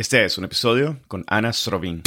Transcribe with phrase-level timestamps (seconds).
[0.00, 2.02] Este es un episodio con Ana Srovin.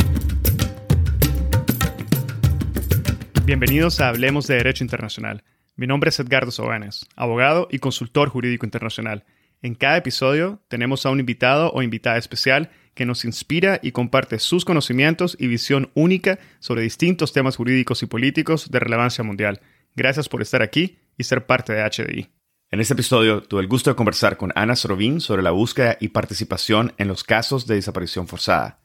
[3.43, 5.43] Bienvenidos a Hablemos de Derecho Internacional.
[5.75, 9.25] Mi nombre es Edgardo Sobanes, abogado y consultor jurídico internacional.
[9.61, 14.39] En cada episodio tenemos a un invitado o invitada especial que nos inspira y comparte
[14.39, 19.59] sus conocimientos y visión única sobre distintos temas jurídicos y políticos de relevancia mundial.
[19.97, 22.40] Gracias por estar aquí y ser parte de HDI.
[22.73, 26.07] En este episodio tuve el gusto de conversar con Ana Srovin sobre la búsqueda y
[26.07, 28.79] participación en los casos de desaparición forzada.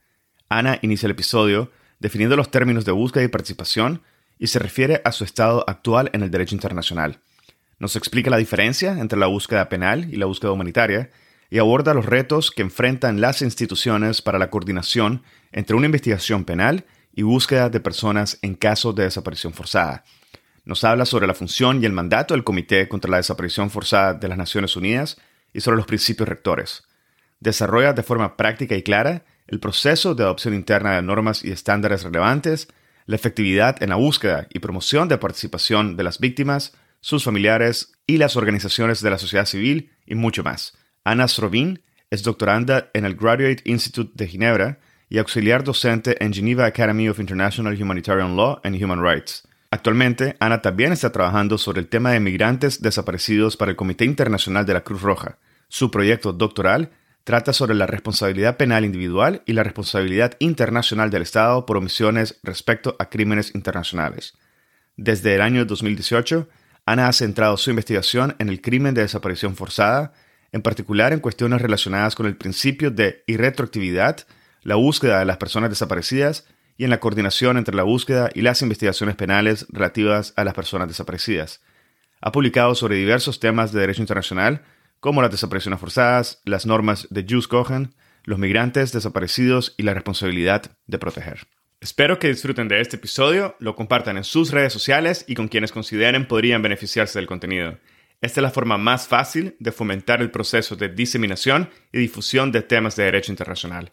[0.48, 4.03] Ana inicia el episodio definiendo los términos de búsqueda y participación
[4.40, 7.21] y se refiere a su estado actual en el derecho internacional.
[7.79, 11.12] Nos explica la diferencia entre la búsqueda penal y la búsqueda humanitaria
[11.48, 16.87] y aborda los retos que enfrentan las instituciones para la coordinación entre una investigación penal
[17.14, 20.03] y búsqueda de personas en caso de desaparición forzada.
[20.66, 24.26] Nos habla sobre la función y el mandato del Comité contra la Desaparición Forzada de
[24.26, 25.16] las Naciones Unidas
[25.52, 26.82] y sobre los principios rectores.
[27.39, 32.02] Desarrolla de forma práctica y clara el proceso de adopción interna de normas y estándares
[32.02, 32.66] relevantes,
[33.06, 38.19] la efectividad en la búsqueda y promoción de participación de las víctimas, sus familiares y
[38.19, 40.77] las organizaciones de la sociedad civil y mucho más.
[41.05, 41.80] Ana Srovin
[42.11, 47.20] es doctoranda en el Graduate Institute de Ginebra y auxiliar docente en Geneva Academy of
[47.20, 49.47] International Humanitarian Law and Human Rights.
[49.70, 54.64] Actualmente, Ana también está trabajando sobre el tema de migrantes desaparecidos para el Comité Internacional
[54.64, 55.39] de la Cruz Roja.
[55.69, 56.91] Su proyecto doctoral
[57.25, 62.95] trata sobre la responsabilidad penal individual y la responsabilidad internacional del Estado por omisiones respecto
[63.00, 64.39] a crímenes internacionales.
[64.97, 66.48] Desde el año 2018,
[66.86, 70.12] Ana ha centrado su investigación en el crimen de desaparición forzada,
[70.53, 74.19] en particular en cuestiones relacionadas con el principio de irretroactividad,
[74.62, 76.47] la búsqueda de las personas desaparecidas
[76.77, 80.89] y en la coordinación entre la búsqueda y las investigaciones penales relativas a las personas
[80.89, 81.63] desaparecidas.
[82.21, 84.63] Ha publicado sobre diversos temas de derecho internacional,
[85.01, 90.77] como las desapariciones forzadas, las normas de Jus Cohen, los migrantes desaparecidos y la responsabilidad
[90.87, 91.47] de proteger.
[91.81, 95.73] Espero que disfruten de este episodio, lo compartan en sus redes sociales y con quienes
[95.73, 97.79] consideren podrían beneficiarse del contenido.
[98.23, 102.63] Esta es la forma más fácil de fomentar el proceso de diseminación y difusión de
[102.63, 103.92] temas de derecho internacional.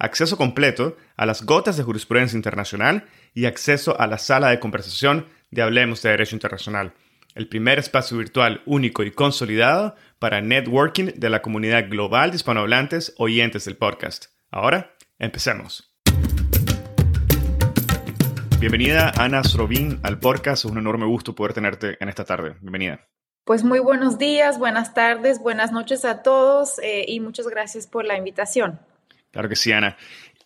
[0.00, 5.26] acceso completo a las gotas de jurisprudencia internacional y acceso a la sala de conversación
[5.50, 6.94] de Hablemos de Derecho Internacional,
[7.34, 13.14] el primer espacio virtual único y consolidado para networking de la comunidad global de hispanohablantes
[13.18, 14.26] oyentes del podcast.
[14.50, 15.92] Ahora, empecemos.
[18.58, 22.56] Bienvenida Ana Srovin al podcast, es un enorme gusto poder tenerte en esta tarde.
[22.60, 23.06] Bienvenida.
[23.44, 28.04] Pues muy buenos días, buenas tardes, buenas noches a todos eh, y muchas gracias por
[28.04, 28.78] la invitación.
[29.30, 29.96] Claro que sí, Ana.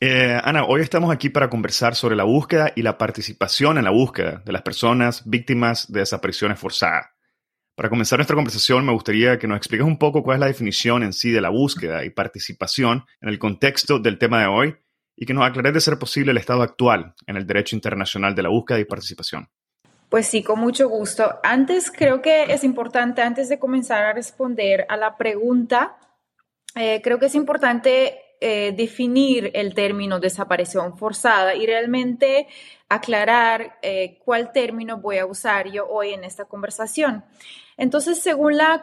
[0.01, 3.91] Eh, Ana, hoy estamos aquí para conversar sobre la búsqueda y la participación en la
[3.91, 7.07] búsqueda de las personas víctimas de desapariciones forzadas.
[7.75, 11.03] Para comenzar nuestra conversación, me gustaría que nos expliques un poco cuál es la definición
[11.03, 14.77] en sí de la búsqueda y participación en el contexto del tema de hoy
[15.17, 18.43] y que nos aclares de ser posible el estado actual en el derecho internacional de
[18.43, 19.49] la búsqueda y participación.
[20.09, 21.41] Pues sí, con mucho gusto.
[21.43, 25.97] Antes, creo que es importante, antes de comenzar a responder a la pregunta,
[26.77, 32.47] eh, creo que es importante eh, definir el término desaparición forzada y realmente
[32.91, 37.25] aclarar eh, cuál término voy a usar yo hoy en esta conversación.
[37.79, 38.83] Entonces, según la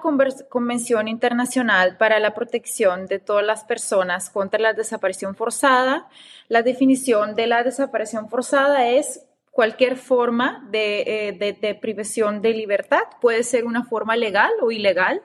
[0.50, 6.10] Convención Internacional para la Protección de todas las personas contra la desaparición forzada,
[6.48, 13.44] la definición de la desaparición forzada es cualquier forma de, eh, privación de libertad, puede
[13.44, 15.22] ser una forma legal o ilegal,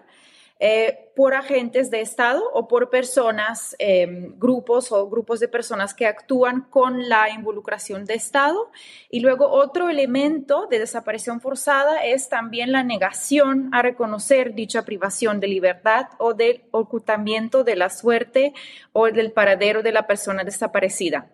[0.58, 6.06] eh, por agentes de Estado o por personas, em, grupos o grupos de personas que
[6.06, 8.70] actúan con la involucración de Estado.
[9.10, 15.40] Y luego otro elemento de desaparición forzada es también la negación a reconocer dicha privación
[15.40, 18.54] de libertad o del ocultamiento de la suerte
[18.92, 21.30] o del paradero de la persona desaparecida.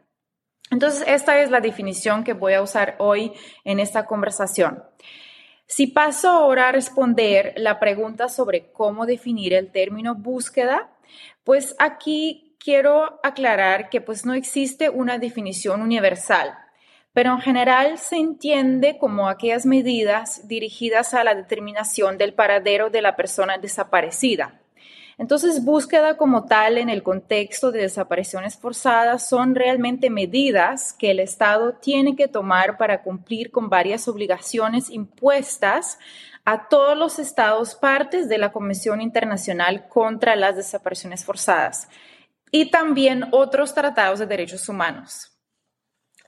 [0.73, 3.33] Entonces, esta es la definición que voy a usar hoy
[3.65, 4.83] en esta conversación.
[5.75, 10.91] Si paso ahora a responder la pregunta sobre cómo definir el término búsqueda,
[11.45, 16.53] pues aquí quiero aclarar que pues no existe una definición universal,
[17.15, 23.01] pero en general se entiende como aquellas medidas dirigidas a la determinación del paradero de
[23.01, 24.62] la persona desaparecida.
[25.23, 31.21] Entonces, búsqueda como tal en el contexto de desapariciones forzadas son realmente medidas que el
[31.21, 36.01] Estado tiene que tomar para cumplir con varias obligaciones impuestas
[36.45, 41.89] a todos los estados partes de la Convención Internacional contra las Desapariciones Forzadas
[42.51, 45.39] y también otros tratados de derechos humanos.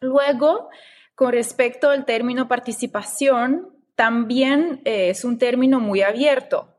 [0.01, 0.69] Luego,
[1.17, 6.74] con respecto al término participación, también eh, es un término muy abierto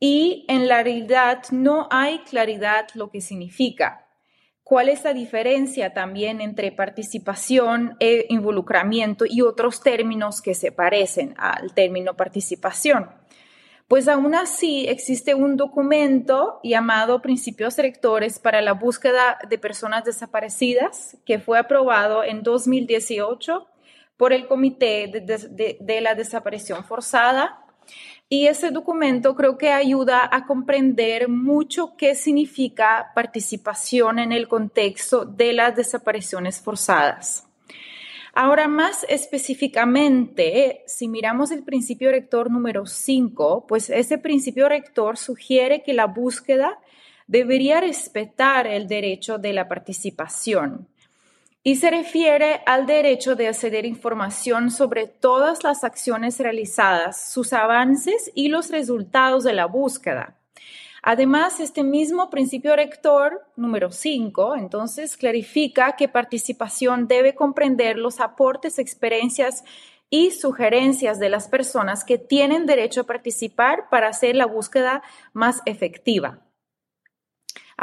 [0.00, 4.06] y en la realidad no hay claridad lo que significa.
[4.64, 11.34] ¿Cuál es la diferencia también entre participación e involucramiento y otros términos que se parecen
[11.36, 13.10] al término participación?
[13.88, 21.18] Pues aún así existe un documento llamado Principios Rectores para la búsqueda de personas desaparecidas
[21.26, 23.66] que fue aprobado en 2018
[24.16, 27.66] por el Comité de, de la Desaparición Forzada
[28.32, 35.24] y ese documento creo que ayuda a comprender mucho qué significa participación en el contexto
[35.24, 37.44] de las desapariciones forzadas.
[38.32, 45.82] Ahora, más específicamente, si miramos el principio rector número 5, pues ese principio rector sugiere
[45.82, 46.78] que la búsqueda
[47.26, 50.86] debería respetar el derecho de la participación
[51.62, 58.30] y se refiere al derecho de acceder información sobre todas las acciones realizadas, sus avances
[58.34, 60.36] y los resultados de la búsqueda.
[61.02, 68.78] Además, este mismo principio rector número 5, entonces, clarifica que participación debe comprender los aportes,
[68.78, 69.64] experiencias
[70.10, 75.02] y sugerencias de las personas que tienen derecho a participar para hacer la búsqueda
[75.32, 76.40] más efectiva.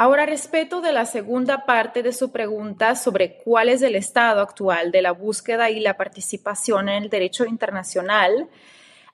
[0.00, 4.92] Ahora, respecto de la segunda parte de su pregunta sobre cuál es el estado actual
[4.92, 8.46] de la búsqueda y la participación en el derecho internacional,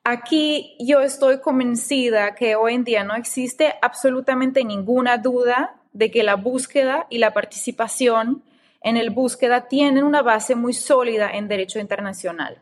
[0.05, 6.23] aquí yo estoy convencida que hoy en día no existe absolutamente ninguna duda de que
[6.23, 8.43] la búsqueda y la participación
[8.83, 12.61] en el búsqueda tienen una base muy sólida en derecho internacional.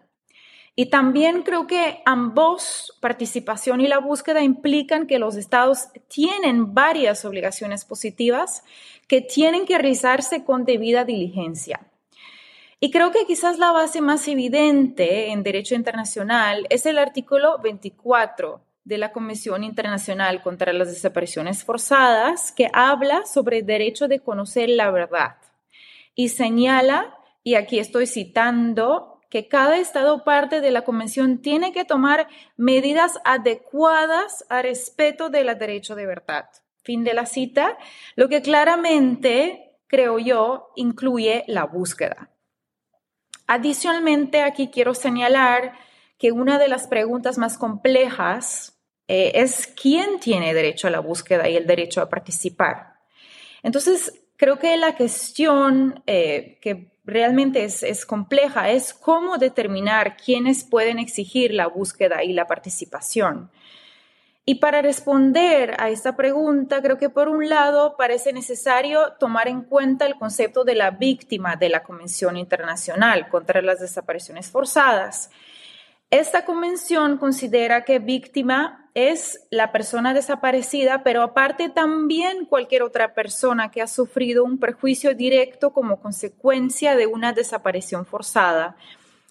[0.75, 7.25] Y también creo que ambos, participación y la búsqueda, implican que los estados tienen varias
[7.25, 8.65] obligaciones positivas
[9.07, 11.81] que tienen que realizarse con debida diligencia.
[12.81, 18.61] Y creo que quizás la base más evidente en derecho internacional es el artículo 24
[18.85, 24.69] de la Convención Internacional contra las Desapariciones Forzadas, que habla sobre el derecho de conocer
[24.71, 25.37] la verdad
[26.15, 31.87] y señala, y aquí estoy citando que cada Estado parte de la Convención tiene que
[31.87, 36.51] tomar medidas adecuadas al respeto del derecho de verdad.
[36.83, 37.79] Fin de la cita,
[38.15, 42.29] lo que claramente, creo yo, incluye la búsqueda.
[43.47, 45.79] Adicionalmente, aquí quiero señalar
[46.19, 48.79] que una de las preguntas más complejas
[49.09, 52.99] eh, es quién tiene derecho a la búsqueda y el derecho a participar.
[53.63, 60.99] Entonces, creo que la cuestión eh, que realmente es, compleja, es cómo determinar quiénes pueden
[60.99, 63.51] exigir la búsqueda y la participación.
[64.45, 69.63] Y para responder a esta pregunta, creo que por un lado parece necesario tomar en
[69.63, 75.31] cuenta el concepto de la víctima de la Convención Internacional contra las Desapariciones Forzadas.
[76.11, 83.71] Esta convención considera que víctima es la persona desaparecida, pero aparte también cualquier otra persona
[83.71, 88.77] que ha sufrido un perjuicio directo como consecuencia de una desaparición forzada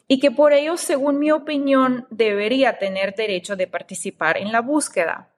[0.08, 5.30] y que por ello, según mi opinión, debería tener derecho de participar en la búsqueda.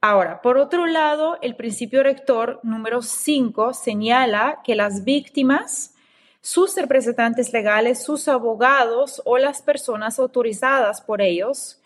[0.00, 5.94] Ahora, por otro lado, el principio rector número 5 señala que las víctimas,
[6.40, 11.81] sus representantes legales, sus abogados o las personas autorizadas por ellos,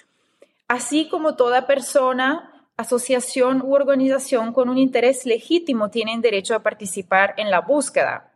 [0.68, 7.35] así como toda persona, asociación u organización con un interés legítimo tienen derecho a participar
[7.38, 8.32] en la búsqueda.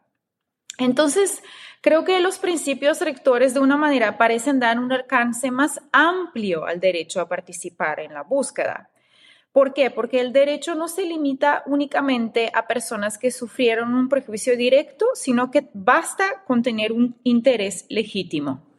[0.79, 1.43] Entonces,
[1.83, 6.81] creo que los principios rectores de una manera parecen dar un alcance más amplio al
[6.81, 8.91] derecho a participar en la búsqueda.
[9.53, 9.91] ¿Por qué?
[9.91, 15.51] Porque el derecho no se limita únicamente a personas que sufrieron un prejuicio directo, sino
[15.51, 18.70] que basta con tener un interés legítimo.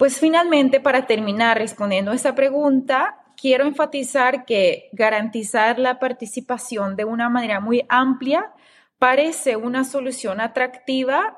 [0.00, 7.04] Pues finalmente, para terminar respondiendo a esta pregunta, quiero enfatizar que garantizar la participación de
[7.04, 8.50] una manera muy amplia
[8.98, 11.36] parece una solución atractiva,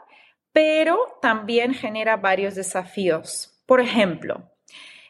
[0.52, 3.61] pero también genera varios desafíos.
[3.66, 4.49] Por ejemplo,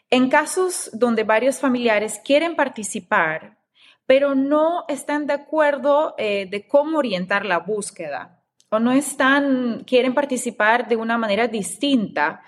[0.08, 3.58] en casos donde varios familiares quieren participar,
[4.06, 10.14] pero no están de acuerdo eh, de cómo orientar la búsqueda o no están, quieren
[10.14, 12.40] participar de una manera distinta,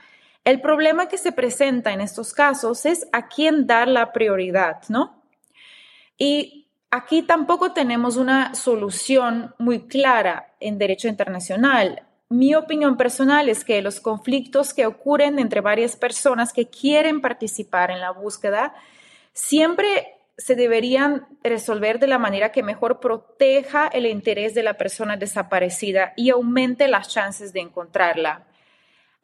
[0.44, 5.22] el problema que se presenta en estos casos es a quién dar la prioridad, ¿no?
[6.18, 12.02] Y aquí tampoco tenemos una solución muy clara en derecho internacional.
[12.28, 17.90] Mi opinión personal es que los conflictos que ocurren entre varias personas que quieren participar
[17.90, 18.74] en la búsqueda
[19.32, 25.16] siempre se deberían resolver de la manera que mejor proteja el interés de la persona
[25.16, 28.44] desaparecida y aumente las chances de encontrarla.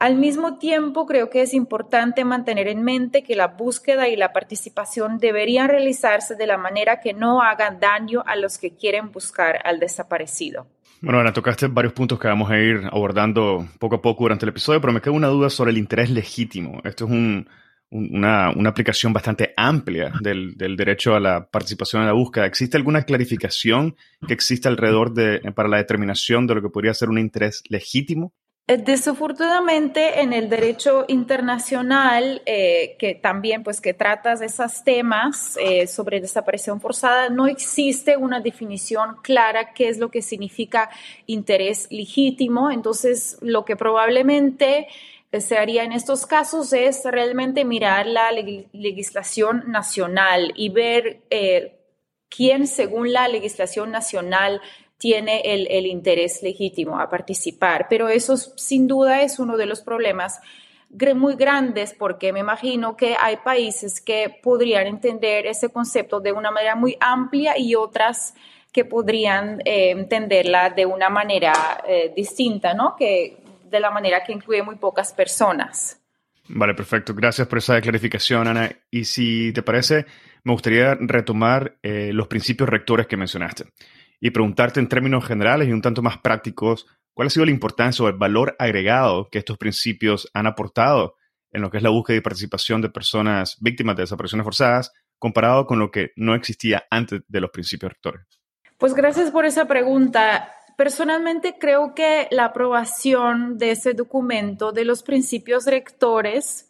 [0.01, 4.33] Al mismo tiempo, creo que es importante mantener en mente que la búsqueda y la
[4.33, 9.59] participación deberían realizarse de la manera que no hagan daño a los que quieren buscar
[9.63, 10.67] al desaparecido.
[11.03, 14.49] Bueno, Ana, tocaste varios puntos que vamos a ir abordando poco a poco durante el
[14.49, 16.81] episodio, pero me queda una duda sobre el interés legítimo.
[16.83, 17.45] Esto es
[17.91, 22.47] una, aplicación bastante amplia del, del, derecho a la participación en la búsqueda.
[22.47, 27.11] ¿Existe alguna clarificación que existe alrededor de, para la determinación de lo que podría ser
[27.11, 28.33] un interés legítimo?
[28.67, 35.57] Eh, desafortunadamente, en el derecho internacional, eh, que también pues que trata de esos temas
[35.61, 40.89] eh, sobre desaparición forzada, no existe una definición clara qué es lo que significa
[41.27, 42.71] interés legítimo.
[42.71, 44.87] Entonces, lo que probablemente
[45.33, 51.23] se haría en estos casos es realmente mirar la legislación nacional y ver
[52.31, 54.61] quién, según la legislación nacional,
[55.01, 57.87] tiene el, interés legítimo a participar.
[57.89, 60.41] Pero eso sin duda es uno de los problemas
[61.17, 66.51] muy grandes porque me imagino que hay países que podrían entender ese concepto de una
[66.51, 68.35] manera muy amplia y otras
[68.73, 72.95] que podrían eh, entenderla de una manera eh, distinta, ¿no?
[72.95, 73.39] Que
[73.71, 75.99] de la manera que incluye muy pocas personas.
[76.49, 77.15] Vale, perfecto.
[77.15, 78.71] Gracias por esa clarificación, Ana.
[78.91, 80.05] Y si te parece,
[80.45, 83.65] me gustaría retomar eh, los principios rectores que mencionaste
[84.21, 88.05] y preguntarte en términos generales y un tanto más prácticos, ¿cuál ha sido la importancia
[88.05, 91.17] o el valor agregado que estos principios han aportado
[91.53, 95.67] en lo que es la búsqueda y participación de personas víctimas de desapariciones forzadas comparado
[95.67, 98.27] con lo que no existía antes de los principios rectores?
[98.79, 100.53] Pues gracias por esa pregunta.
[100.77, 106.70] Personalmente creo que la aprobación de ese documento de los principios rectores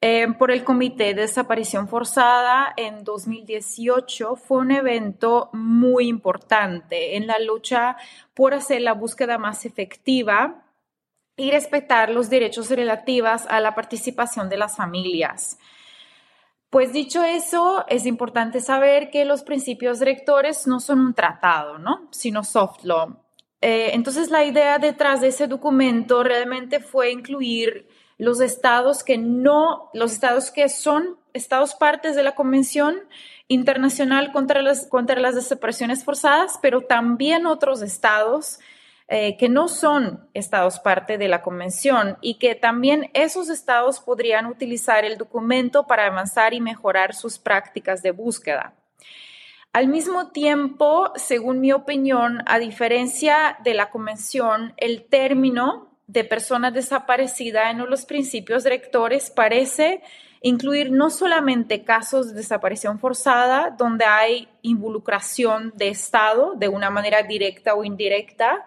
[0.00, 7.26] eh, por el Comité de Desaparición Forzada en 2018 fue un evento muy importante en
[7.26, 7.96] la lucha
[8.32, 10.64] por hacer la búsqueda más efectiva
[11.36, 15.58] y respetar los derechos relativos a la participación de las familias.
[16.70, 22.08] Pues dicho eso, es importante saber que los principios rectores no son un tratado, ¿no?
[22.12, 23.16] sino soft law.
[23.60, 27.88] Eh, entonces, la idea detrás de ese documento realmente fue incluir
[28.18, 32.96] los estados que no, los estados que son estados partes de la Convención
[33.46, 38.58] Internacional contra las, contra las Desapariciones Forzadas, pero también otros estados
[39.06, 44.44] eh, que no son estados parte de la Convención y que también esos estados podrían
[44.46, 48.74] utilizar el documento para avanzar y mejorar sus prácticas de búsqueda.
[49.72, 56.72] Al mismo tiempo, según mi opinión, a diferencia de la Convención, el término de personas
[56.72, 60.02] desaparecidas en los principios rectores parece
[60.40, 67.22] incluir no solamente casos de desaparición forzada, donde hay involucración de Estado de una manera
[67.22, 68.64] directa o indirecta,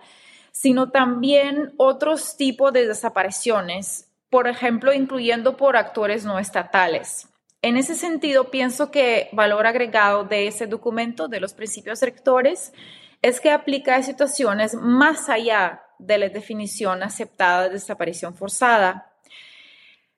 [0.52, 7.28] sino también otros tipos de desapariciones, por ejemplo, incluyendo por actores no estatales.
[7.64, 12.74] En ese sentido, pienso que valor agregado de ese documento, de los principios rectores,
[13.22, 19.12] es que aplica a situaciones más allá de la definición aceptada de desaparición forzada.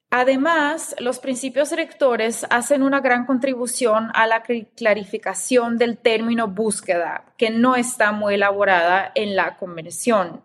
[0.09, 7.49] Además, los principios rectores hacen una gran contribución a la clarificación del término búsqueda, que
[7.49, 10.43] no está muy elaborada en la convención.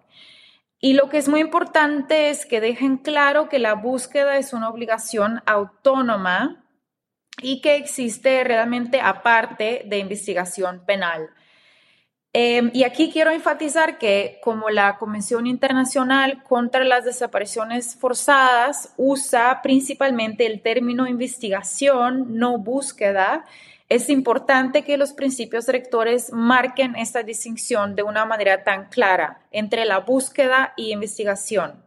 [0.80, 4.70] Y lo que es muy importante es que dejen claro que la búsqueda es una
[4.70, 6.64] obligación autónoma
[7.42, 11.30] y que existe realmente aparte de investigación penal.
[12.40, 19.60] Em, y aquí quiero enfatizar que como la Convención Internacional contra las Desapariciones Forzadas usa
[19.60, 23.44] principalmente el término investigación, no búsqueda,
[23.88, 29.84] es importante que los principios rectores marquen esta distinción de una manera tan clara entre
[29.84, 31.82] la búsqueda y investigación.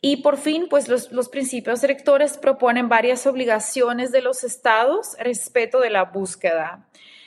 [0.00, 5.80] Y por fin, pues los, los, principios rectores proponen varias obligaciones de los estados respecto
[5.80, 6.86] de la búsqueda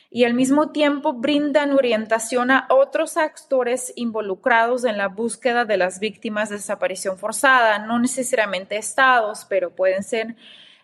[0.10, 6.00] y al mismo tiempo brindan orientación a otros actores involucrados en la búsqueda de las
[6.00, 10.36] víctimas de desaparición forzada, no necesariamente estados, pero pueden ser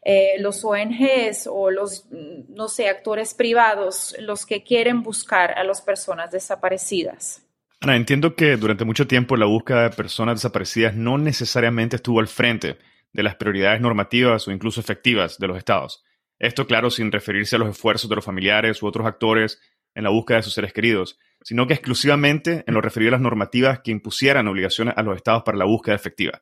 [0.05, 5.63] eh, los ONGs o los, mm, no sé, actores privados, los que quieren buscar a
[5.63, 7.41] las personas desaparecidas.
[7.79, 12.27] Ana, entiendo que durante mucho tiempo la búsqueda de personas desaparecidas no necesariamente estuvo al
[12.27, 12.77] frente
[13.13, 16.03] de las prioridades normativas o incluso efectivas de los estados.
[16.43, 19.61] Esto, claro, sin referirse a los esfuerzos de los familiares u otros actores
[19.95, 23.21] en la búsqueda de sus seres queridos, sino que exclusivamente en lo referido a las
[23.21, 26.41] normativas que impusieran obligaciones a los estados para la búsqueda efectiva.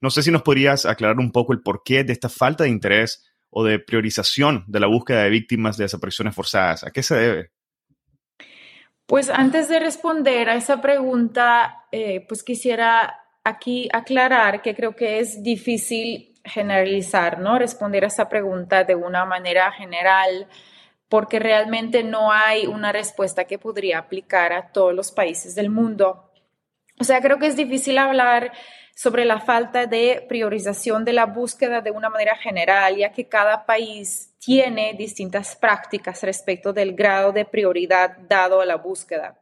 [0.00, 3.28] No sé si nos podrías aclarar un poco el porqué de esta falta de interés
[3.50, 6.84] o de priorización de la búsqueda de víctimas de desapariciones forzadas.
[6.84, 7.50] ¿A qué se debe?
[9.04, 15.18] Pues antes de responder a esa pregunta, eh, pues quisiera aquí aclarar que creo que
[15.18, 17.58] es difícil generalizar, ¿no?
[17.58, 20.46] Responder a esa pregunta de una manera general,
[21.08, 26.30] porque realmente no hay una respuesta que podría aplicar a todos los países del mundo.
[27.00, 28.52] O sea, creo que es difícil hablar
[28.94, 33.64] sobre la falta de priorización de la búsqueda de una manera general, ya que cada
[33.64, 39.38] país tiene distintas prácticas respecto del grado de prioridad dado a la búsqueda.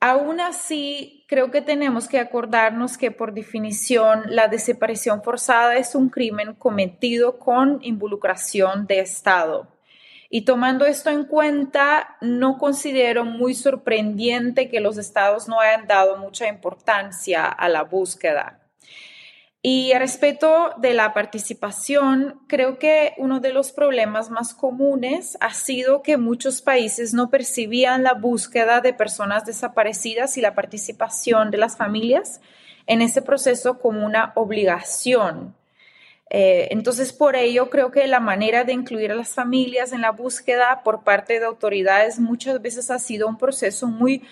[0.00, 6.08] Aún así, creo que tenemos que acordarnos que por definición la desaparición forzada es un
[6.08, 9.68] crimen cometido con involucración de Estado.
[10.30, 16.16] Y tomando esto en cuenta, no considero muy sorprendente que los estados no hayan dado
[16.16, 18.58] mucha importancia a la búsqueda.
[19.60, 26.02] Y respecto de la participación, creo que uno de los problemas más comunes ha sido
[26.02, 31.76] que muchos países no percibían la búsqueda de personas desaparecidas y la participación de las
[31.76, 32.40] familias
[32.86, 35.56] en ese proceso como una obligación.
[36.30, 40.12] Eh, entonces, por ello, creo que la manera de incluir a las familias en la
[40.12, 44.22] búsqueda por parte de autoridades muchas veces ha sido un proceso muy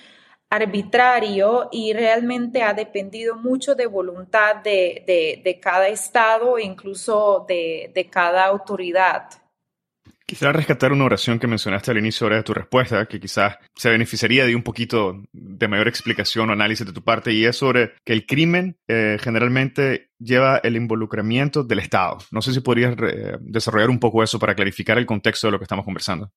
[0.51, 8.07] arbitrario y realmente ha dependido mucho de voluntad de, cada estado e incluso de, de
[8.09, 9.29] cada autoridad.
[10.29, 14.45] Quisiera rescatar una oración que mencionaste al inicio de tu respuesta, que quizás se beneficiaría
[14.45, 18.13] de un poquito de mayor explicación o análisis de tu parte, y es sobre que
[18.13, 22.19] el crimen eh, generalmente lleva el involucramiento del Estado.
[22.33, 22.97] No sé si podrías
[23.41, 26.33] desarrollar un poco eso para clarificar el contexto de lo que estamos conversando.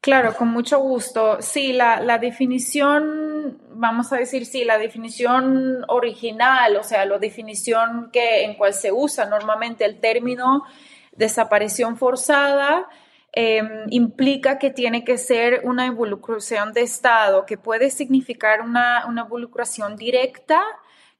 [0.00, 1.42] Claro, con mucho gusto.
[1.42, 8.10] Sí, la, la, definición, vamos a decir, sí, la definición original, o sea, la definición
[8.12, 10.64] que, en cual se usa normalmente el término
[11.12, 12.88] desaparición forzada
[13.32, 19.96] em, implica que tiene que ser una involucración de Estado, que puede significar una, involucración
[19.96, 20.62] directa,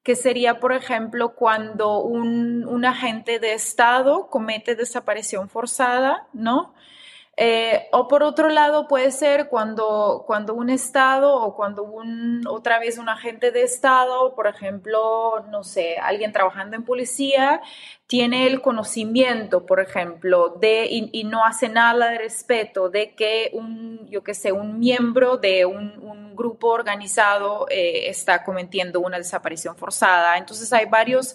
[0.04, 6.74] que sería, por ejemplo, cuando un, un agente de Estado comete desaparición forzada, ¿no?
[7.40, 12.80] Eh, o por otro lado puede ser cuando, cuando un Estado o cuando un, otra
[12.80, 17.62] vez un agente de Estado, por ejemplo, no sé, alguien trabajando en policía,
[18.08, 24.08] tiene el conocimiento, por ejemplo, de, y, no hace nada de respeto de que un,
[24.08, 30.38] yo qué sé, un miembro de un, grupo organizado eh, está cometiendo una desaparición forzada.
[30.38, 31.34] Entonces hay varios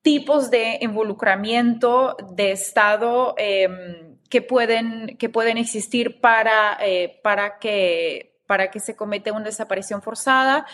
[0.00, 3.34] tipos de involucramiento de Estado.
[3.36, 9.44] Em, que pueden, que pueden existir para, eh, para, que, para que se cometa una
[9.44, 10.66] desaparición forzada,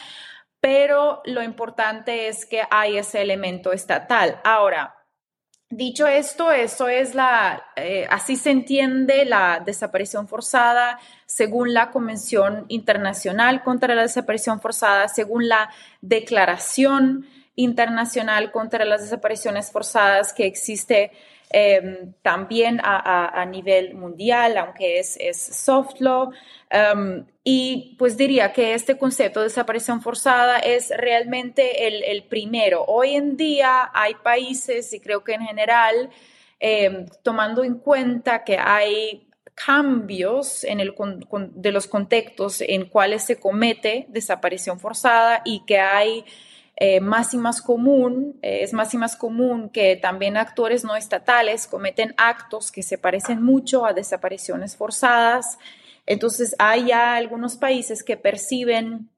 [0.61, 4.41] pero lo importante es que hay ese elemento estatal.
[4.45, 4.97] Ahora,
[5.69, 12.67] Dicho esto, eso es la, eh, así se entiende la desaparición forzada según la Convención
[12.69, 15.69] Internacional contra la Desaparición Forzada, según la
[16.01, 21.11] Declaración Internacional contra las Desapariciones Forzadas que existe
[21.59, 26.31] Em, también a, nivel mundial, aunque es, es soft law.
[26.69, 32.85] Em, y pues diría que este concepto de desaparición forzada es realmente el, primero.
[32.87, 36.11] Hoy en día hay países, y creo que en general,
[36.61, 40.95] em, tomando en cuenta que hay cambios en el,
[41.55, 46.27] de los contextos en cuales se comete desaparición forzada y que hay
[46.79, 50.95] eh, más y más común, eh, es más y más común que también actores no
[50.95, 55.59] estatales cometen actos que se parecen mucho a desapariciones forzadas.
[56.05, 59.09] Entonces hay ya algunos países que perciben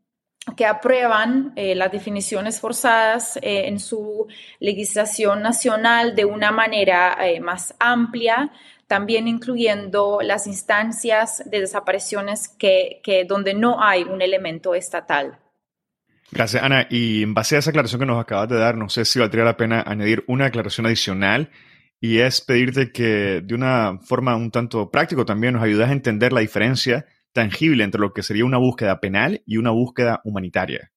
[0.57, 4.29] que aprueban eh, las definiciones forzadas en su
[4.61, 8.51] legislación nacional de una manera más amplia,
[8.87, 15.39] también incluyendo las instancias de desapariciones que, que donde no hay un elemento estatal.
[16.31, 16.87] Gracias, Ana.
[16.91, 19.45] Y en base a esa aclaración que nos acabas de dar, no sé si valdría
[19.45, 21.51] la pena añadir una aclaración adicional
[22.01, 26.33] y es pedirte que de una forma un tanto práctico también nos ayudes a entender
[26.33, 30.91] la diferencia tangible entre lo que sería una búsqueda penal y una búsqueda humanitaria.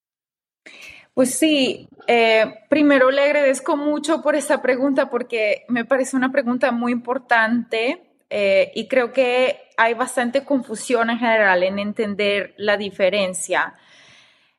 [1.13, 6.72] Pues sí, eh, primero le agradezco mucho por esa pregunta porque me parece una pregunta
[6.72, 13.74] muy importante eh, y creo que hay bastante confusión en general en entender la diferencia.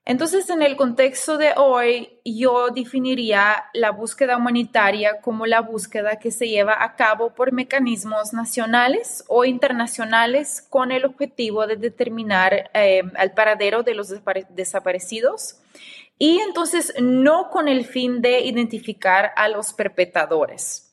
[0.05, 6.33] Entonces, en el contexto de hoy, yo definiría la búsqueda humanitaria como la búsqueda que
[6.33, 13.03] se lleva a cabo por mecanismos nacionales o internacionales con el objetivo de determinar eh,
[13.17, 14.12] el paradero de los
[14.51, 15.59] desaparecidos
[16.19, 20.92] y entonces no con el fin de identificar a los perpetradores.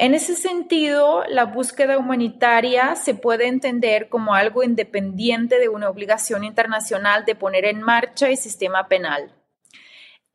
[0.00, 6.44] En ese sentido, la búsqueda humanitaria se puede entender como algo independiente de una obligación
[6.44, 9.34] internacional de poner en marcha el sistema penal.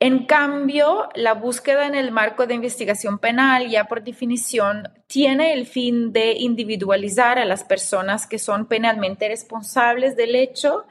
[0.02, 5.66] En cambio, la búsqueda en el marco de investigación penal, ya por definición, tiene el
[5.66, 10.84] fin de individualizar a las personas que son penalmente responsables del hecho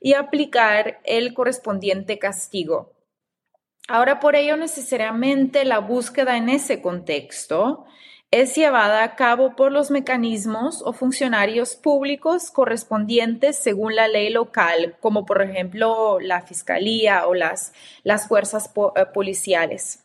[0.00, 2.92] y aplicar el correspondiente castigo.
[3.88, 7.86] Ahora, por ello, necesariamente la búsqueda en ese contexto
[8.30, 14.96] es llevada a cabo por los mecanismos o funcionarios públicos correspondientes según la ley local,
[15.00, 17.72] como por ejemplo la fiscalía o las,
[18.04, 20.04] las fuerzas eh, policiales.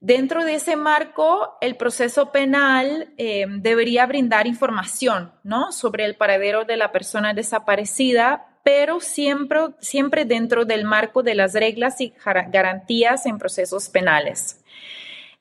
[0.00, 5.72] Dentro de ese marco, el proceso penal eh, debería brindar información ¿no?
[5.72, 11.54] sobre el paradero de la persona desaparecida, pero siempre, siempre dentro del marco de las
[11.54, 12.12] reglas y
[12.50, 14.62] garantías en procesos penales.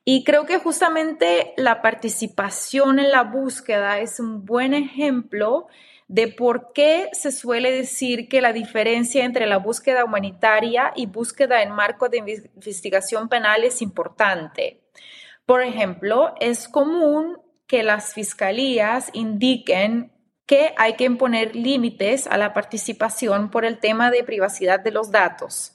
[0.06, 5.68] Y creo que justamente la participación en la búsqueda es un buen ejemplo
[6.10, 11.63] de por qué se suele decir que la diferencia entre la búsqueda humanitaria y búsqueda
[11.63, 14.82] en marco de investigación penal es importante.
[15.46, 17.38] Por ejemplo, es común
[17.68, 20.12] que las fiscalías indiquen
[20.46, 25.12] que hay que imponer límites a la participación por el tema de privacidad de los
[25.12, 25.74] datos.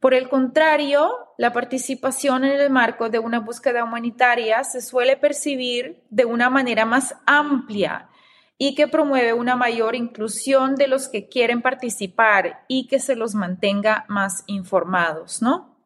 [0.00, 6.02] Por el contrario, la participación en el marco de una búsqueda humanitaria se suele percibir
[6.08, 8.08] de una manera más amplia
[8.56, 13.34] y que promueve una mayor inclusión de los que quieren participar y que se los
[13.34, 15.76] mantenga más informados, ¿no?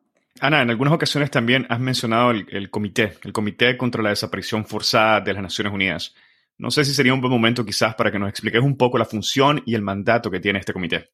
[0.40, 5.20] Ana, en algunas ocasiones también has mencionado el, comité, el Comité contra la Desaparición Forzada
[5.20, 6.14] de las Naciones Unidas.
[6.58, 9.04] No sé si sería un buen momento quizás para que nos expliques un poco la
[9.04, 11.10] función y el mandato que tiene este comité.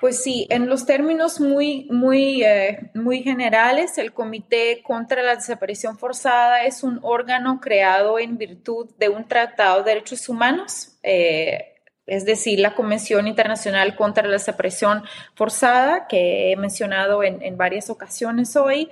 [0.00, 5.98] Pues sí, en los términos muy, muy, eh, muy generales, el Comité contra la Desaparición
[5.98, 11.74] Forzada es un órgano creado en virtud de un tratado de derechos humanos, eh,
[12.06, 15.02] es decir, la Convención Internacional contra la Desaparición
[15.34, 18.88] Forzada, que he mencionado en, en varias ocasiones hoy.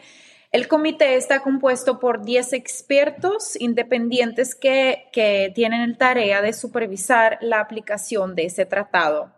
[0.51, 7.39] El comité está compuesto por 10 expertos independientes que, que tienen el tarea de supervisar
[7.43, 9.33] la aplicación de ese tratado.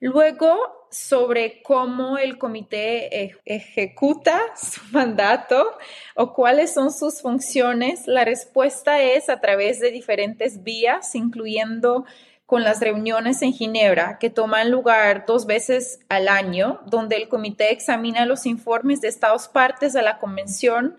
[0.00, 5.78] Luego, sobre cómo el comité ejecuta su mandato
[6.14, 12.04] o cuáles son sus funciones, la respuesta es a través de diferentes vías, incluyendo
[12.46, 17.72] con las reuniones en Ginebra, que toman lugar dos veces al año, donde el comité
[17.72, 20.98] examina los informes de Estados partes de la Convención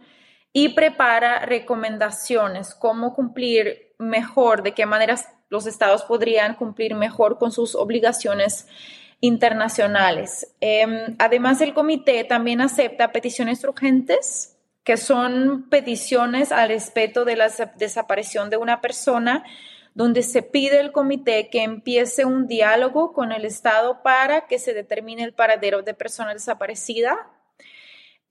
[0.54, 7.52] y prepara recomendaciones, cómo cumplir mejor, de qué maneras los estados podrían cumplir mejor con
[7.52, 8.68] sus obligaciones
[9.22, 10.54] internacionales.
[10.60, 17.50] Em, además, el comité también acepta peticiones urgentes, que son peticiones al respeto de la
[17.78, 19.44] desaparición de una persona,
[19.94, 24.74] donde se pide al comité que empiece un diálogo con el Estado para que se
[24.74, 27.30] determine el paradero de persona desaparecida.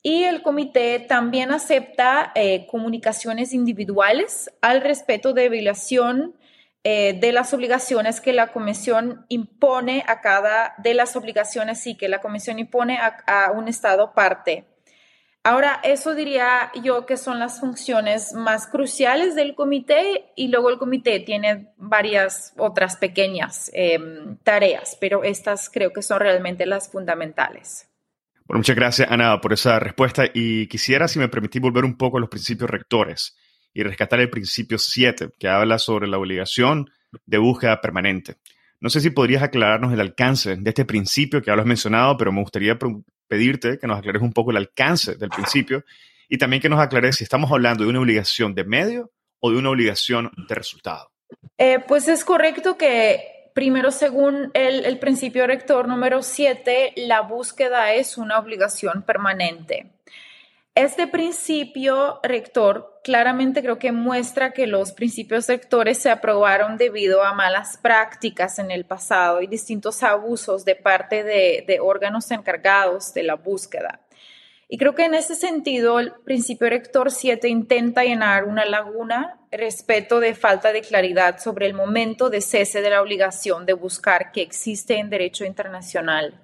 [0.02, 6.34] Y el comité también acepta eh, comunicaciones individuales al respeto de violación
[6.82, 12.08] eh, de las obligaciones que la Comisión impone a cada, de las obligaciones sí que
[12.08, 14.64] la Comisión impone a, un Estado parte.
[15.42, 20.78] Ahora, eso diría yo que son las funciones más cruciales del comité y luego el
[20.78, 27.88] comité tiene varias otras pequeñas em, tareas, pero estas creo que son realmente las fundamentales.
[28.46, 32.16] Bueno, muchas gracias, Ana, por esa respuesta y quisiera, si me permitís, volver un poco
[32.16, 33.36] a los principios rectores
[33.72, 36.90] y rescatar el principio 7, que habla sobre la obligación
[37.26, 38.36] de búsqueda permanente.
[38.80, 42.40] No sé si podrías aclararnos el alcance de este principio que has mencionado, pero me
[42.40, 42.78] gustaría
[43.28, 45.84] pedirte que nos aclares un poco el alcance del principio
[46.28, 49.58] y también que nos aclares si estamos hablando de una obligación de medio o de
[49.58, 51.10] una obligación de resultado.
[51.58, 57.92] Eh, pues es correcto que primero, según el, el principio rector número 7, la búsqueda
[57.92, 59.92] es una obligación permanente.
[60.76, 67.34] Este principio rector claramente creo que muestra que los principios rectores se aprobaron debido a
[67.34, 73.34] malas prácticas en el pasado y distintos abusos de parte de, órganos encargados de la
[73.34, 74.00] búsqueda.
[74.68, 80.20] Y creo que en ese sentido el principio rector 7 intenta llenar una laguna respecto
[80.20, 84.42] de falta de claridad sobre el momento de cese de la obligación de buscar que
[84.42, 86.40] existe en derecho internacional.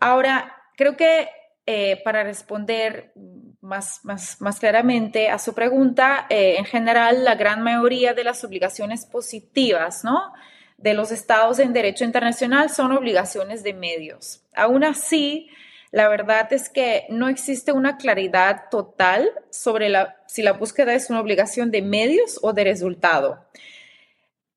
[0.00, 1.28] Ahora, creo que
[1.72, 3.12] eh, para responder
[3.60, 8.42] más, más, más, claramente a su pregunta, eh, en general, la gran mayoría de las
[8.42, 10.32] obligaciones positivas, ¿no?
[10.78, 14.42] de los estados en derecho internacional son obligaciones de medios.
[14.52, 15.48] Aún así,
[15.92, 21.08] la verdad es que no existe una claridad total sobre la, si la búsqueda es
[21.08, 23.46] una obligación de medios o de resultado.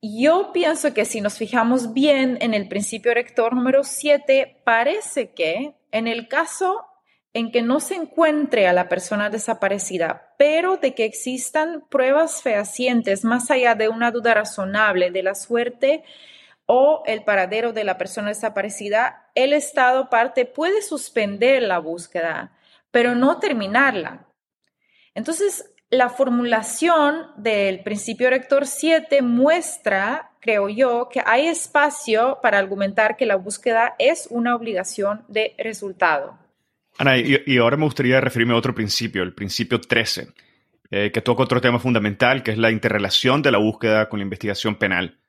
[0.01, 5.75] Yo pienso que si nos fijamos bien en el principio rector número 7, parece que
[5.91, 6.87] en el caso
[7.33, 13.23] en que no se encuentre a la persona desaparecida, pero de que existan pruebas fehacientes
[13.23, 16.03] más allá de una duda razonable de la suerte
[16.67, 22.53] o el paradero de la persona desaparecida, el Estado parte puede suspender la búsqueda,
[22.91, 24.27] pero no terminarla.
[25.15, 33.17] Entonces, la formulación del principio rector 7 muestra, creo yo, que hay espacio para argumentar
[33.17, 36.42] que la búsqueda es una obligación de resultado.
[36.97, 40.27] Ana, y, ahora me gustaría referirme a otro principio, el principio 13,
[40.91, 44.23] eh, que toca otro tema fundamental, que es la interrelación de la búsqueda con la
[44.23, 45.19] investigación penal.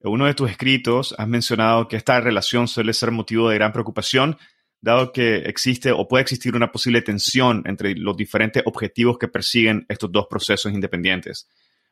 [0.00, 3.72] En uno de tus escritos has mencionado que esta relación suele ser motivo de gran
[3.72, 4.36] preocupación,
[4.82, 9.86] dado que existe o puede existir una posible tensión entre los diferentes objetivos que persiguen
[9.88, 11.48] estos dos procesos independientes.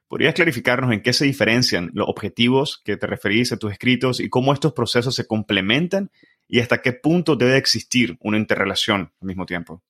[0.08, 4.28] ¿Podrías clarificarnos en qué se diferencian los objetivos que te referís en tus escritos y
[4.28, 6.10] cómo estos procesos se complementan
[6.52, 9.82] y hasta qué punto debe existir una interrelación al mismo tiempo?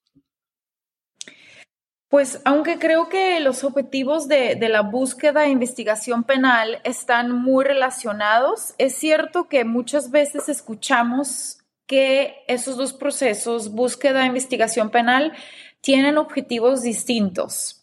[2.08, 8.76] Pues aunque creo que los objetivos de, la búsqueda e investigación penal están muy relacionados,
[8.78, 15.32] es cierto que muchas veces escuchamos que esos dos procesos, búsqueda e investigación penal,
[15.80, 17.81] tienen objetivos distintos.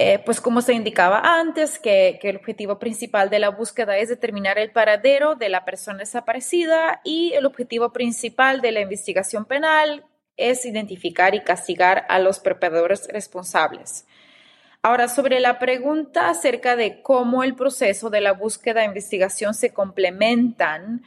[0.00, 4.08] Eh, pues como se indicaba antes, que, que, el objetivo principal de la búsqueda es
[4.08, 10.04] determinar el paradero de la persona desaparecida y el objetivo principal de la investigación penal,
[10.36, 14.06] es identificar y castigar a los perpetradores responsables.
[14.82, 19.74] Ahora, sobre la pregunta acerca de cómo el proceso de la búsqueda e investigación se
[19.74, 21.02] complementan,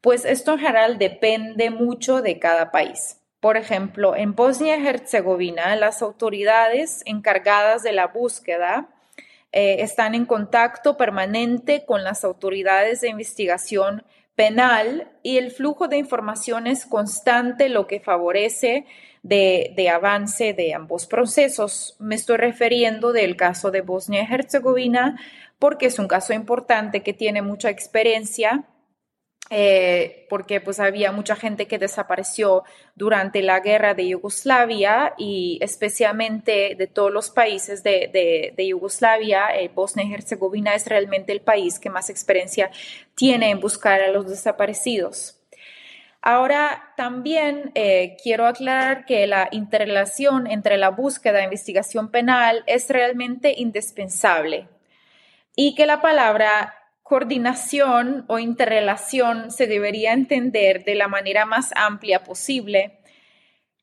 [0.00, 3.17] pues esto en general depende mucho de cada país.
[3.40, 8.88] Por ejemplo, en Bosnia y Herzegovina, las autoridades encargadas de la búsqueda
[9.52, 15.98] eh, están en contacto permanente con las autoridades de investigación penal y el flujo de
[15.98, 18.86] información es constante, lo que favorece
[19.22, 21.96] de, avance de ambos procesos.
[21.98, 25.18] Me estoy refiriendo del caso de Bosnia y Herzegovina
[25.58, 28.64] porque es un caso importante que tiene mucha experiencia
[29.50, 36.74] eh, porque pues había mucha gente que desapareció durante la guerra de Yugoslavia y especialmente
[36.76, 41.88] de todos los países de, Yugoslavia, eh, Bosnia y Herzegovina es realmente el país que
[41.88, 42.70] más experiencia
[43.14, 45.38] tiene en buscar a los desaparecidos.
[46.20, 52.90] Ahora, también eh, quiero aclarar que la interrelación entre la búsqueda e investigación penal es
[52.90, 54.68] realmente indispensable
[55.56, 56.77] y que la palabra
[57.08, 63.00] coordinación o interrelación se debería entender de la manera más amplia posible.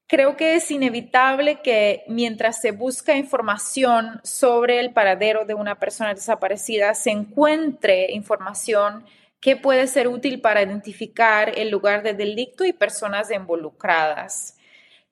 [0.05, 6.13] Creo que es inevitable que mientras se busca información sobre el paradero de una persona
[6.13, 9.05] desaparecida, se encuentre información
[9.39, 14.54] que puede ser útil para identificar el lugar de delito y personas involucradas.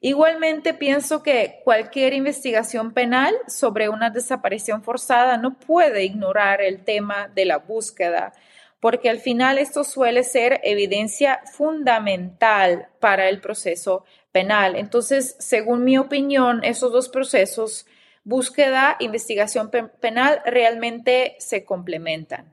[0.05, 7.29] Igualmente pienso que cualquier investigación penal sobre una desaparición forzada no puede ignorar el tema
[7.33, 8.33] de la búsqueda,
[8.81, 14.75] porque al final esto suele ser evidencia fundamental para el proceso penal.
[14.75, 17.85] Entonces, según mi opinión, esos dos procesos,
[18.25, 22.51] búsqueda, investigación penal, realmente se complementan.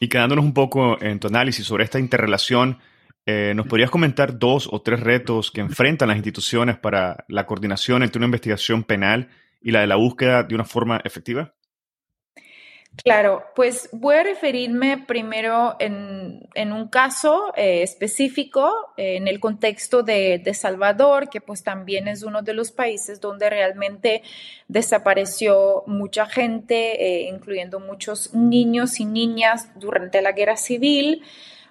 [0.00, 2.80] Y quedándonos un poco en tu análisis sobre esta interrelación,
[3.30, 8.02] eh, ¿Nos podrías comentar dos o tres retos que enfrentan las instituciones para la coordinación
[8.02, 9.28] entre una investigación penal
[9.60, 11.52] y la de la búsqueda de una forma efectiva?
[13.04, 20.02] Claro, pues voy a referirme primero en, un caso eh, específico, eh, en el contexto
[20.02, 24.22] de, de, Salvador, que pues también es uno de los países donde realmente
[24.68, 31.22] desapareció mucha gente, incluyendo muchos niños y niñas durante la guerra civil.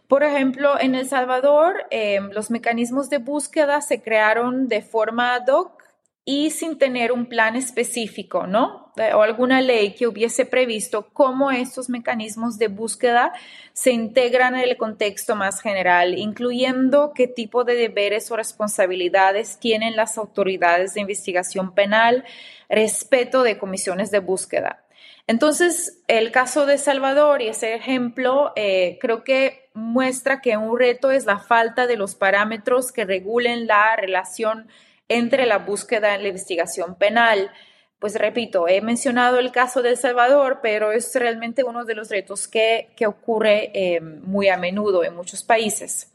[0.07, 5.47] Por ejemplo, en El Salvador, em, los mecanismos de búsqueda se crearon de forma ad
[5.47, 5.83] hoc
[6.23, 8.91] y sin tener un plan específico, ¿no?
[8.97, 13.31] Eh, o alguna ley que hubiese previsto cómo estos mecanismos de búsqueda
[13.71, 19.95] se integran en el contexto más general, incluyendo qué tipo de deberes o responsabilidades tienen
[19.95, 22.25] las autoridades de investigación penal
[22.69, 24.83] respecto de comisiones de búsqueda.
[25.27, 31.11] Entonces, el caso de Salvador y ese ejemplo, eh, creo que muestra que un reto
[31.11, 34.67] es la falta de los parámetros que regulen la relación
[35.07, 37.51] entre la búsqueda y la investigación penal.
[37.99, 42.09] Pues repito, he mencionado el caso de El Salvador, pero es realmente uno de los
[42.09, 46.11] retos que, ocurre eh, muy a menudo en muchos países.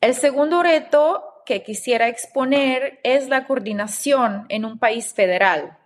[0.00, 5.78] El segundo reto que quisiera exponer es la coordinación en un país federal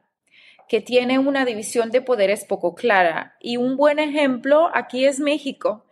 [0.66, 3.37] que tiene una división de poderes poco clara.
[3.38, 5.85] Y un buen ejemplo aquí es México,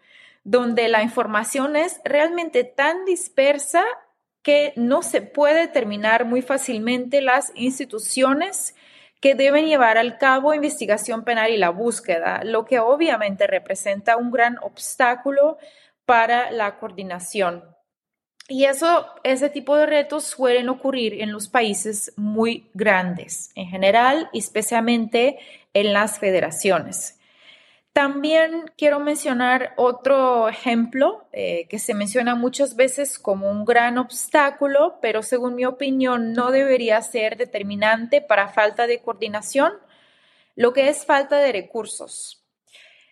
[0.44, 3.84] donde la información es realmente tan dispersa
[4.42, 8.74] que no se puede determinar muy fácilmente las instituciones
[9.20, 14.30] que deben llevar al cabo investigación penal y la búsqueda, lo que obviamente representa un
[14.30, 15.58] gran obstáculo
[16.06, 17.62] para la coordinación.
[18.48, 24.28] Y eso, ese tipo de retos suelen ocurrir en los países muy grandes, en general,
[24.32, 25.38] especialmente
[25.72, 27.19] en las federaciones.
[27.92, 34.98] También quiero mencionar otro ejemplo eh, que se menciona muchas veces como un gran obstáculo,
[35.02, 39.72] pero según mi opinión no debería ser determinante para falta de coordinación,
[40.54, 42.44] lo que es falta de recursos.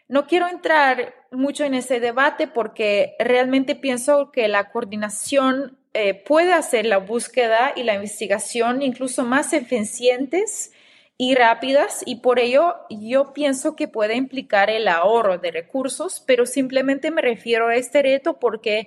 [0.06, 6.52] No quiero entrar mucho en ese debate porque realmente pienso que la coordinación eh, puede
[6.52, 10.72] hacer la búsqueda y la investigación incluso más eficientes
[11.18, 16.46] y rápidas y por ello yo pienso que puede implicar el ahorro de recursos, pero
[16.46, 18.86] simplemente me refiero a este reto porque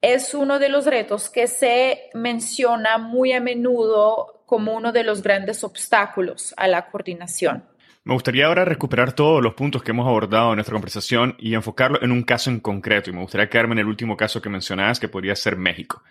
[0.00, 5.22] es uno de los retos que se menciona muy a menudo como uno de los
[5.22, 7.64] grandes obstáculos a la coordinación.
[8.04, 12.02] Me gustaría ahora recuperar todos los puntos que hemos abordado en nuestra conversación y enfocarlo
[12.02, 13.10] en un caso en concreto.
[13.10, 16.02] Y me gustaría quedarme en el último caso que mencionabas, que podría ser México.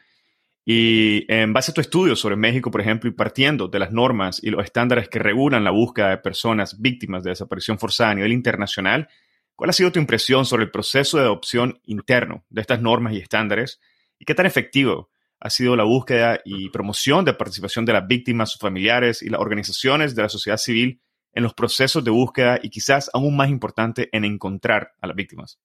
[0.69, 4.43] Y en base a tu estudio sobre México, por ejemplo, y partiendo de las normas
[4.43, 8.33] y los estándares que regulan la búsqueda de personas víctimas de desaparición forzada a nivel
[8.33, 9.07] internacional,
[9.55, 13.19] ¿cuál ha sido tu impresión sobre el proceso de adopción interno de estas normas y
[13.19, 13.79] estándares?
[14.19, 18.51] ¿Y qué tan efectivo ha sido la búsqueda y promoción de participación de las víctimas,
[18.51, 20.99] sus familiares y las organizaciones de la sociedad civil
[21.31, 25.61] en los procesos de búsqueda y quizás aún más importante en encontrar a las víctimas?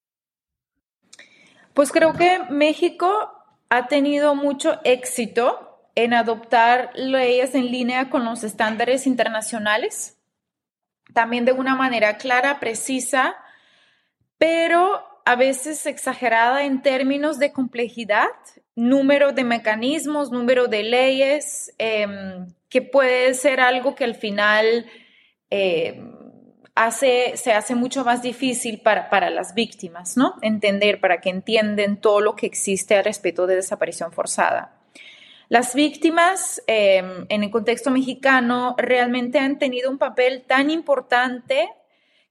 [1.75, 3.42] Pues creo que México
[3.75, 10.19] ha tenido mucho éxito en adoptar leyes en línea con los estándares internacionales,
[11.15, 13.35] también de una manera clara, precisa,
[14.37, 18.29] pero a veces exagerada en términos de complejidad,
[18.75, 24.85] número de mecanismos, número de leyes, em, que puede ser algo que al final
[25.49, 25.99] eh,
[26.95, 30.35] se hace mucho más difícil para, las víctimas, ¿no?
[30.43, 34.79] Entender, para que entiendan todo lo que existe al respecto de desaparición forzada.
[35.49, 41.69] Las víctimas em, en el contexto mexicano realmente han tenido un papel tan importante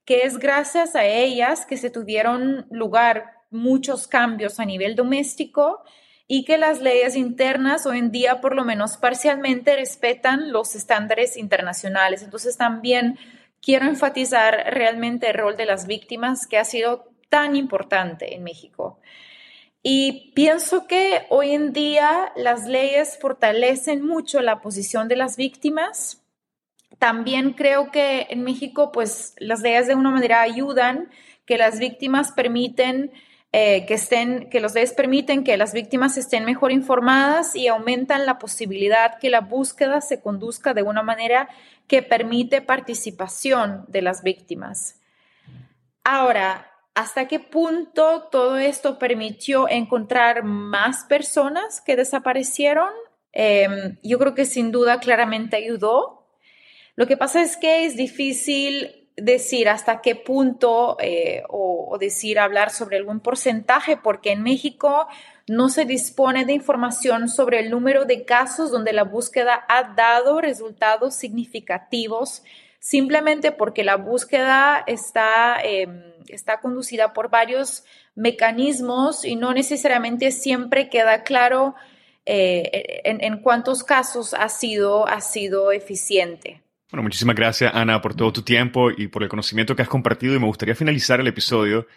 [0.06, 5.84] que es gracias a ellas que se tuvieron lugar muchos cambios a nivel doméstico
[6.26, 11.38] y que las leyes internas hoy en día por lo menos parcialmente respetan los estándares
[11.38, 12.24] internacionales.
[12.24, 13.20] Entonces también
[13.62, 19.00] quiero enfatizar realmente el rol de las víctimas que ha sido tan importante en México.
[19.84, 26.22] Y pienso que hoy en día las leyes fortalecen mucho la posición de las víctimas.
[27.00, 31.10] También creo que en México, pues las leyes de una manera ayudan,
[31.46, 33.12] que las víctimas permiten
[33.54, 38.26] eh, que, estén, que los leyes permiten que las víctimas estén mejor informadas y aumentan
[38.26, 41.50] la posibilidad que la búsqueda se conduzca de una manera
[41.86, 45.02] que permite participación de las víctimas.
[46.06, 52.90] Ahora, ¿hasta qué punto todo esto permitió encontrar más personas que desaparecieron?
[53.34, 56.26] Em, yo creo que sin duda claramente ayudó.
[56.96, 62.72] Lo que pasa es que es difícil decir hasta qué punto eh, o, decir hablar
[62.72, 65.08] sobre algún porcentaje, porque en México
[65.48, 70.42] no se dispone de información sobre el número de casos donde la búsqueda ha dado
[70.42, 72.44] resultados significativos,
[72.80, 77.84] simplemente porque la búsqueda está, em, está conducida por varios
[78.16, 81.76] mecanismos y no necesariamente siempre queda claro
[82.26, 86.62] eh, en, en, cuántos casos ha sido, ha sido eficiente.
[86.92, 90.36] Bueno, muchísimas gracias, Ana, por todo tu tiempo y por el conocimiento que has compartido.
[90.36, 91.88] Y me gustaría finalizar el episodio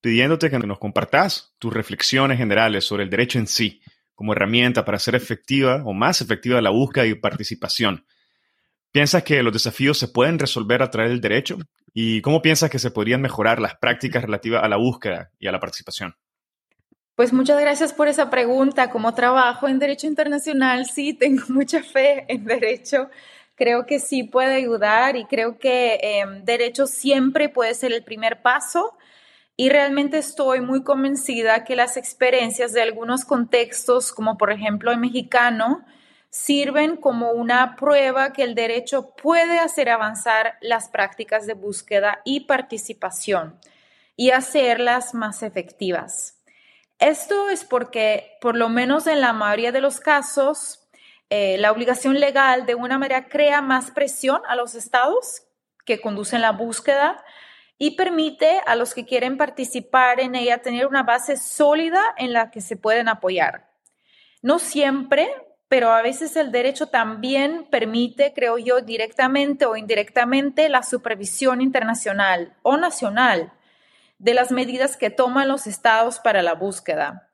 [0.00, 3.82] pidiéndote que nos compartas tus reflexiones generales sobre el derecho en sí
[4.14, 8.06] como herramienta para hacer efectiva o más efectiva la búsqueda y participación.
[8.90, 11.58] ¿Piensas que los desafíos se pueden resolver a través del derecho?
[11.92, 15.52] ¿Y cómo piensas que se podrían mejorar las prácticas relativas a la búsqueda y a
[15.52, 16.16] la participación?
[17.14, 18.90] Pues muchas gracias por esa pregunta.
[18.90, 23.10] Como trabajo en Derecho Internacional, sí, tengo mucha fe en Derecho
[23.58, 28.40] creo que sí puede ayudar y creo que em, derecho siempre puede ser el primer
[28.42, 28.96] paso.
[29.60, 34.98] y realmente estoy muy convencida que las experiencias de algunos contextos, como por ejemplo el
[34.98, 35.84] mexicano,
[36.30, 42.40] sirven como una prueba que el derecho puede hacer avanzar las prácticas de búsqueda y
[42.46, 43.58] participación
[44.14, 46.38] y hacerlas más efectivas.
[46.98, 50.77] Esto es porque, por lo menos en la mayoría de los casos,
[51.30, 55.42] eh, la obligación legal de una manera crea más presión a los estados
[55.84, 57.22] que conducen la búsqueda
[57.78, 62.50] y permite a los que quieren participar en ella tener una base sólida en la
[62.50, 63.70] que se pueden apoyar.
[64.42, 65.28] No siempre,
[65.68, 72.56] pero a veces el derecho también permite, creo yo, directamente o indirectamente la supervisión internacional
[72.62, 73.52] o nacional
[74.18, 77.27] de las medidas que toman los estados para la búsqueda.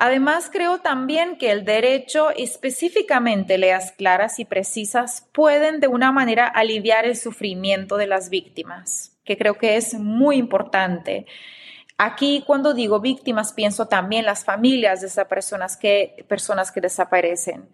[0.00, 6.46] Además, creo también que el derecho, específicamente leas claras y precisas, pueden de una manera
[6.46, 11.26] aliviar el sufrimiento de las víctimas, que creo que es muy importante.
[11.98, 17.68] Aquí cuando digo víctimas pienso también las familias de esas personas que, personas que desaparecen.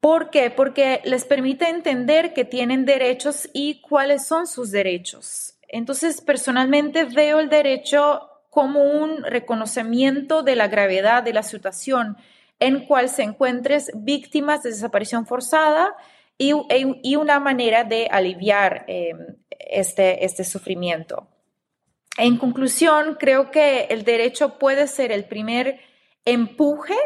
[0.00, 0.50] ¿Por qué?
[0.50, 5.54] Porque les permite entender que tienen derechos y cuáles son sus derechos.
[5.68, 12.16] Entonces, personalmente veo el derecho como un reconocimiento de la gravedad de la situación
[12.58, 15.94] en cual se encuentres víctimas de desaparición forzada
[16.38, 16.54] y,
[17.02, 19.12] y una manera de aliviar eh,
[19.50, 21.28] este, este sufrimiento.
[22.16, 25.78] En conclusión, creo que el derecho puede ser el primer
[26.24, 26.96] empuje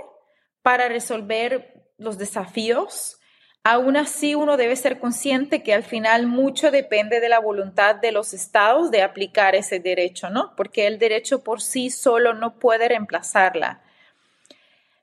[0.62, 3.18] para resolver los desafíos.
[3.62, 8.10] Aún así, uno debe ser consciente que al final mucho depende de la voluntad de
[8.10, 10.56] los estados de aplicar ese derecho, ¿no?
[10.56, 13.82] Porque el derecho por sí solo no puede reemplazarla.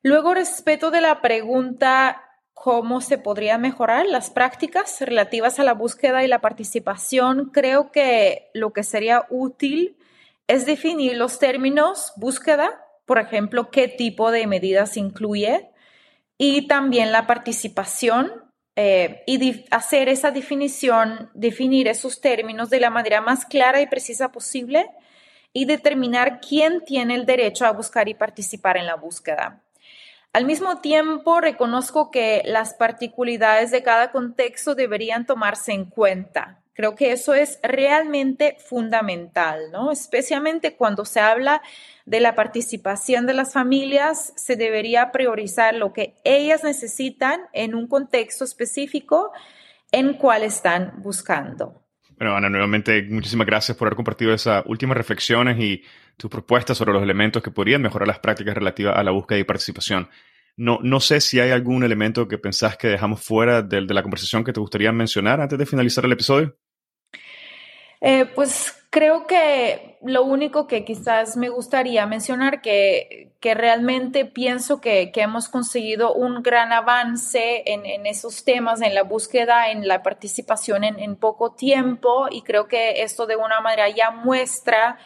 [0.01, 2.23] Luego, respecto de la pregunta
[2.55, 8.49] cómo se podrían mejorar las prácticas relativas a la búsqueda y la participación, creo que
[8.55, 9.97] lo que sería útil
[10.47, 15.69] es definir los términos búsqueda, por ejemplo, qué tipo de medidas incluye,
[16.39, 18.46] y también la participación
[18.79, 24.31] eh, y hacer esa definición, definir esos términos de la manera más clara y precisa
[24.31, 24.91] posible
[25.51, 29.63] y determinar quién tiene el derecho a buscar y participar en la búsqueda.
[30.31, 36.61] Al mismo tiempo, reconozco que las particularidades de cada contexto deberían tomarse en cuenta.
[36.77, 39.91] Creo que eso es realmente fundamental, ¿no?
[39.91, 41.63] Especialmente cuando se habla
[42.05, 47.87] de la participación de las familias, se debería priorizar lo que ellas necesitan en un
[47.87, 49.31] contexto específico
[49.91, 51.81] en cual están buscando.
[52.15, 55.81] Bueno, Ana, nuevamente muchísimas gracias por haber compartido esas últimas reflexiones y
[56.15, 59.43] tus propuestas sobre los elementos que podrían mejorar las prácticas relativas a la búsqueda y
[59.45, 60.09] participación.
[60.55, 64.43] No, no sé si hay algún elemento que pensás que dejamos fuera de la conversación
[64.43, 66.55] que te gustaría mencionar antes de finalizar el episodio.
[68.01, 74.79] Eh, pues creo que lo único que quizás me gustaría mencionar que, que realmente pienso
[74.79, 80.03] que, hemos conseguido un gran avance en, en, esos temas, en la búsqueda, en la
[80.03, 84.97] participación en, en poco tiempo y creo que esto de una manera ya muestra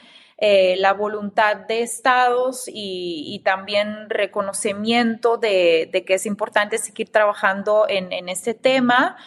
[0.43, 7.11] eh, la voluntad de estados y, y también reconocimiento de, de, que es importante seguir
[7.11, 9.17] trabajando en, en este tema.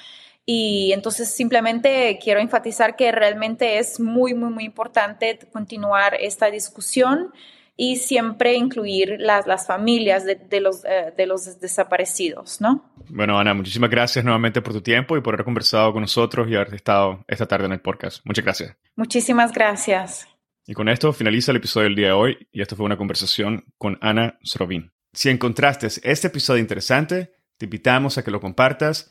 [0.47, 7.32] Y entonces simplemente quiero enfatizar que realmente es muy, muy, muy importante continuar esta discusión
[7.76, 12.92] y siempre incluir las, las familias de, de los, eh, de los desaparecidos, ¿no?
[13.09, 16.55] Bueno, Ana, muchísimas gracias nuevamente por tu tiempo y por haber conversado con nosotros y
[16.55, 18.24] haber estado esta tarde en el podcast.
[18.24, 18.76] Muchas gracias.
[18.97, 20.28] Muchísimas gracias.
[20.66, 23.64] Y con esto finaliza el episodio del día de hoy y esto fue una conversación
[23.76, 24.92] con Ana Srovin.
[25.12, 29.11] Si encontraste este episodio interesante, te invitamos a que lo compartas